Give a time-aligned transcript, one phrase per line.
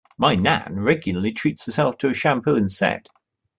[0.17, 3.07] My nan regularly treats herself to a shampoo and set.